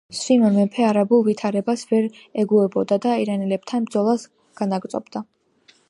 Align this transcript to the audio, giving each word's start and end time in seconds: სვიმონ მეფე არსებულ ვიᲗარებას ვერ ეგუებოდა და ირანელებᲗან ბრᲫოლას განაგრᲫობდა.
სვიმონ 0.19 0.55
მეფე 0.59 0.85
არსებულ 0.91 1.21
ვიᲗარებას 1.27 1.83
ვერ 1.91 2.07
ეგუებოდა 2.45 2.99
და 3.05 3.15
ირანელებᲗან 3.27 3.87
ბრᲫოლას 3.91 4.27
განაგრᲫობდა. 4.63 5.25